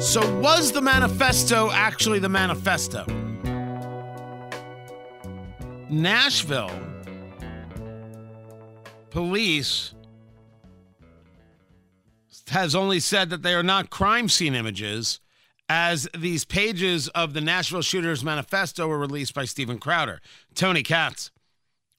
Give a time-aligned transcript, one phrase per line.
[0.00, 3.04] So, was the manifesto actually the manifesto?
[5.88, 6.70] Nashville
[9.10, 9.94] police
[12.48, 15.20] has only said that they are not crime scene images
[15.68, 20.20] as these pages of the Nashville Shooters Manifesto were released by Steven Crowder.
[20.54, 21.30] Tony Katz,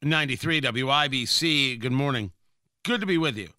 [0.02, 2.32] 93 WIBC, good morning.
[2.84, 3.50] Good to be with you.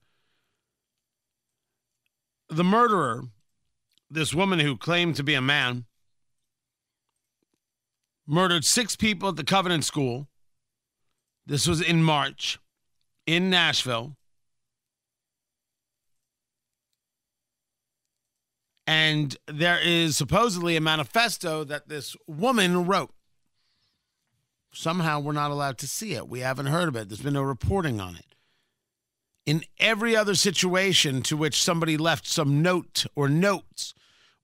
[2.48, 3.24] The murderer
[4.12, 5.86] this woman who claimed to be a man
[8.26, 10.28] murdered six people at the Covenant School.
[11.46, 12.58] This was in March
[13.26, 14.16] in Nashville.
[18.86, 23.14] And there is supposedly a manifesto that this woman wrote.
[24.74, 26.28] Somehow we're not allowed to see it.
[26.28, 27.08] We haven't heard of it.
[27.08, 28.31] There's been no reporting on it
[29.46, 33.94] in every other situation to which somebody left some note or notes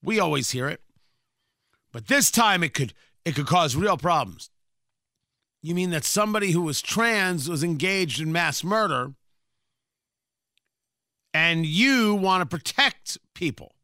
[0.02, 0.80] we always hear it.
[1.92, 4.50] But this time it could it could cause real problems.
[5.62, 9.12] You mean that somebody who was trans was engaged in mass murder
[11.34, 13.74] and you want to protect people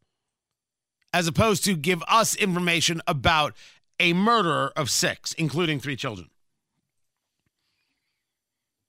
[1.13, 3.55] as opposed to give us information about
[4.01, 6.31] a murderer of six, including three children.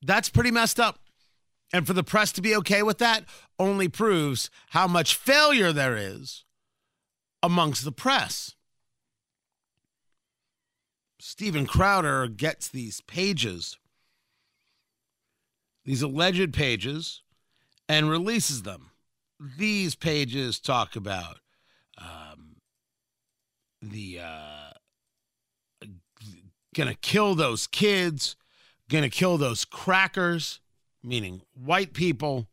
[0.02, 1.00] That's pretty messed up.
[1.76, 3.26] And for the press to be okay with that
[3.60, 6.46] only proves how much failure there is
[7.44, 8.56] amongst the press.
[11.20, 13.78] Steven Crowder gets these pages,
[15.84, 17.24] these alleged pages,
[17.90, 18.92] and releases them.
[19.58, 21.40] These pages talk about
[21.98, 22.56] um,
[23.82, 24.72] the uh,
[26.74, 28.38] gonna kill those kids,
[28.88, 30.62] gonna kill those crackers,
[31.06, 32.48] meaning white people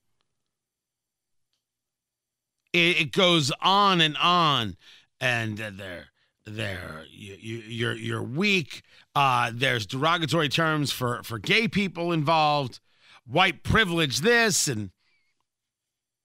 [2.73, 4.77] it, it goes on and on,
[5.21, 6.07] and they're
[6.45, 8.83] they're you, you, you're you're weak.
[9.15, 12.81] Uh, there's derogatory terms for for gay people involved,
[13.27, 14.91] white privilege, this and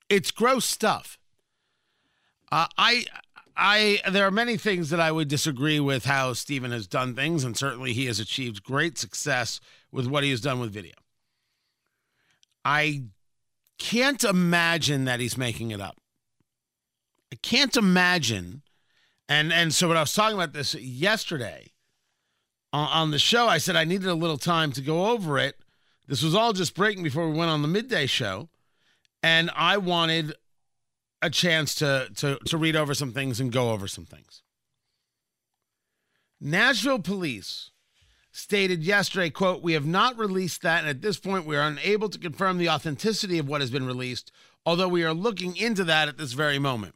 [0.09, 1.19] it's gross stuff.
[2.51, 3.05] Uh, I
[3.55, 7.44] I there are many things that I would disagree with how Steven has done things,
[7.44, 9.59] and certainly he has achieved great success
[9.91, 10.94] with what he has done with video.
[12.67, 13.03] I
[13.79, 15.95] can't imagine that he's making it up.
[17.31, 18.61] I can't imagine.
[19.29, 21.72] And and so when I was talking about this yesterday
[22.73, 25.56] on, on the show, I said I needed a little time to go over it.
[26.09, 28.50] This was all just breaking before we went on the midday show,
[29.23, 30.33] and I wanted
[31.22, 34.41] a chance to to to read over some things and go over some things.
[36.41, 37.72] Nashville police
[38.38, 42.08] stated yesterday, quote, we have not released that, and at this point we are unable
[42.08, 44.31] to confirm the authenticity of what has been released,
[44.64, 46.94] although we are looking into that at this very moment.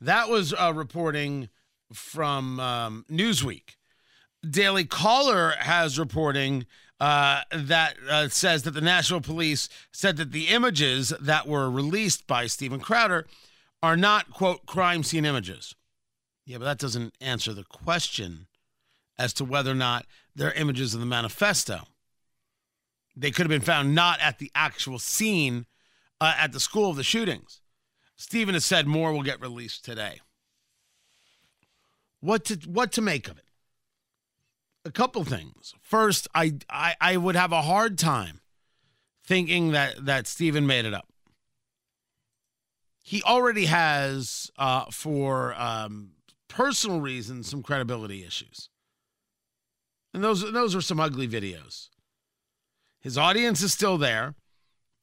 [0.00, 1.48] That was uh, reporting
[1.92, 3.74] from um, Newsweek.
[4.48, 6.64] Daily Caller has reporting
[7.00, 12.28] uh, that uh, says that the Nashville Police said that the images that were released
[12.28, 13.26] by Steven Crowder
[13.82, 15.74] are not, quote, crime scene images.
[16.46, 18.47] Yeah, but that doesn't answer the question
[19.18, 21.80] as to whether or not they're images of the manifesto.
[23.16, 25.66] They could have been found not at the actual scene
[26.20, 27.60] uh, at the school of the shootings.
[28.16, 30.20] Steven has said more will get released today.
[32.20, 33.44] What to what to make of it?
[34.84, 35.74] A couple things.
[35.80, 38.40] First, I I, I would have a hard time
[39.24, 41.08] thinking that that Steven made it up.
[43.02, 46.10] He already has, uh, for um,
[46.48, 48.68] personal reasons, some credibility issues,
[50.18, 51.90] and those those are some ugly videos.
[53.00, 54.34] His audience is still there.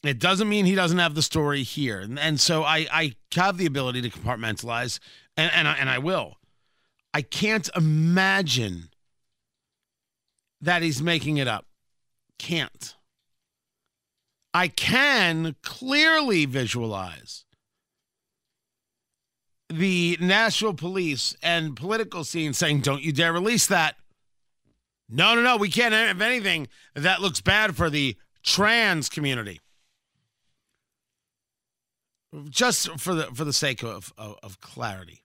[0.03, 2.01] It doesn't mean he doesn't have the story here.
[2.01, 5.00] And, and so I, I have the ability to compartmentalize,
[5.38, 6.35] and, and, I, and I will.
[7.13, 8.89] I can't imagine
[10.59, 11.65] that he's making it up.
[12.38, 12.94] Can't.
[14.53, 17.45] I can clearly visualize
[19.69, 23.95] the Nashville police and political scene saying, Don't you dare release that.
[25.09, 25.57] No, no, no.
[25.57, 29.61] We can't have anything that looks bad for the trans community.
[32.49, 35.23] Just for the for the sake of of, of clarity,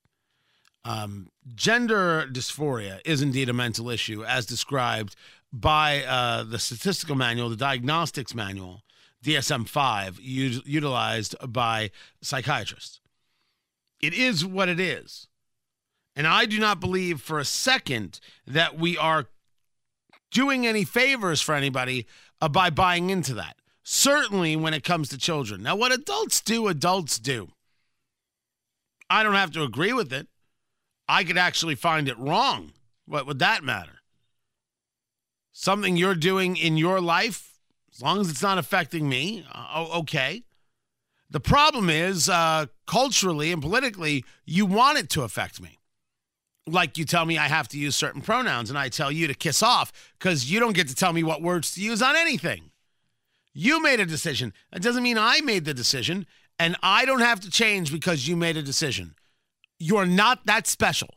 [0.84, 5.16] um, gender dysphoria is indeed a mental issue, as described
[5.52, 8.82] by uh, the statistical manual, the diagnostics manual,
[9.24, 11.90] DSM 5, u- utilized by
[12.22, 13.00] psychiatrists.
[14.00, 15.26] It is what it is.
[16.16, 19.26] And I do not believe for a second that we are
[20.30, 22.06] doing any favors for anybody
[22.40, 23.56] uh, by buying into that.
[23.82, 25.62] Certainly when it comes to children.
[25.62, 27.48] Now, what adults do, adults do.
[29.08, 30.28] I don't have to agree with it.
[31.08, 32.72] I could actually find it wrong.
[33.06, 33.98] What would that matter?
[35.52, 37.58] Something you're doing in your life,
[37.92, 40.44] as long as it's not affecting me, uh, okay.
[41.28, 45.79] The problem is, uh, culturally and politically, you want it to affect me.
[46.66, 49.34] Like you tell me I have to use certain pronouns, and I tell you to
[49.34, 52.70] kiss off because you don't get to tell me what words to use on anything.
[53.52, 54.52] You made a decision.
[54.72, 56.26] That doesn't mean I made the decision,
[56.58, 59.14] and I don't have to change because you made a decision.
[59.78, 61.08] You're not that special.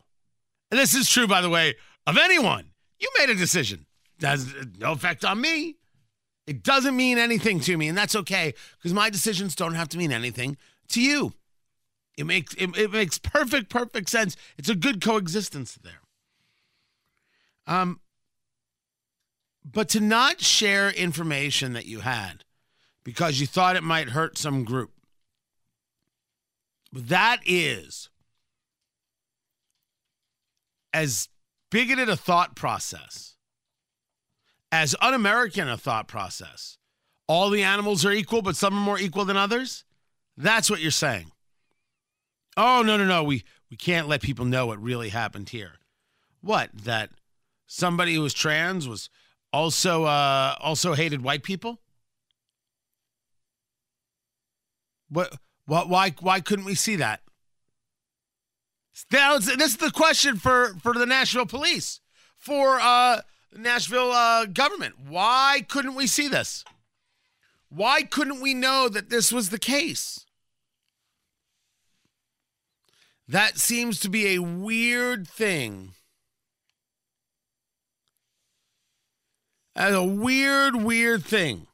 [0.72, 1.76] And this is true, by the way,
[2.08, 2.72] of anyone.
[3.00, 3.86] You made a decision.
[4.20, 5.76] That Has uh, no effect on me.
[6.48, 9.98] It doesn't mean anything to me, and that's okay because my decisions don't have to
[9.98, 10.58] mean anything
[10.90, 11.34] to you.
[12.18, 14.38] It makes it, it makes perfect perfect sense.
[14.58, 16.02] It's a good coexistence there.
[17.66, 18.00] Um,
[19.66, 22.44] but to not share information that you had
[23.04, 24.92] because you thought it might hurt some group,
[26.92, 28.10] that is
[30.94, 31.30] as
[31.72, 33.36] bigoted a thought process,
[34.72, 36.78] as un American a thought process.
[37.26, 39.86] All the animals are equal, but some are more equal than others.
[40.36, 41.32] That's what you're saying.
[42.56, 43.24] Oh, no, no, no.
[43.24, 45.74] We, we can't let people know what really happened here.
[46.42, 46.70] What?
[46.74, 47.10] That
[47.66, 49.10] somebody who was trans was
[49.52, 51.80] also uh, also hated white people?
[55.10, 57.22] What, what why why couldn't we see that?
[59.12, 62.00] Was, this is the question for, for the Nashville police,
[62.36, 63.22] for uh,
[63.56, 64.96] Nashville uh, government.
[65.08, 66.64] Why couldn't we see this?
[67.70, 70.26] Why couldn't we know that this was the case?
[73.28, 75.94] That seems to be a weird thing.
[79.76, 81.68] As a weird, weird thing.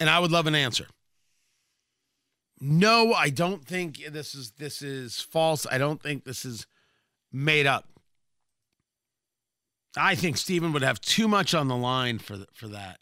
[0.00, 0.86] And I would love an answer.
[2.60, 5.66] No, I don't think this is this is false.
[5.70, 6.66] I don't think this is
[7.32, 7.88] made up.
[9.96, 13.00] I think Steven would have too much on the line for for that.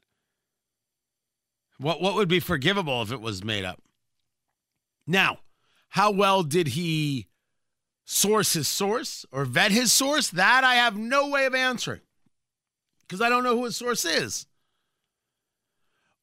[1.79, 3.81] What what would be forgivable if it was made up?
[5.07, 5.39] Now,
[5.93, 7.27] how well did he
[8.07, 10.29] source his source or vet his source?
[10.29, 12.01] That I have no way of answering
[13.03, 14.47] because I don't know who his source is.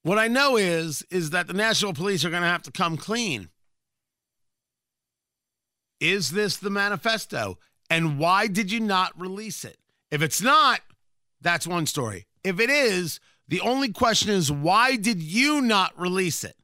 [0.02, 2.98] What I know is is that the Nashville police are going to have to come
[2.98, 3.50] clean.
[6.00, 7.60] Is this the manifesto?
[7.92, 9.78] And why did you not release it?
[10.10, 10.82] If it's not,
[11.42, 12.26] that's one story.
[12.44, 16.56] If it is, the only question is why did you not release it?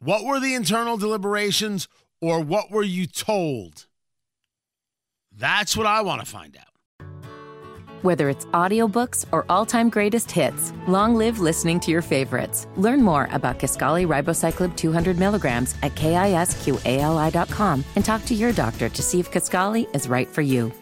[0.00, 1.88] What were the internal deliberations
[2.20, 3.86] or what were you told?
[5.36, 6.64] That's what I want to find out.
[8.02, 12.68] Whether it's audiobooks or all-time greatest hits, long live listening to your favorites.
[12.76, 19.02] Learn more about Kisqali Ribociclib 200 milligrams at kisqali.com and talk to your doctor to
[19.02, 20.72] see if Kisqali is right for you.